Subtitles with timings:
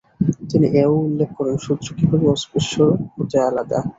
[0.49, 2.75] তিনি এও উল্লেখ করেন, শূদ্র কীভাবে অস্পৃশ্য
[3.13, 3.79] হতে আলাদা।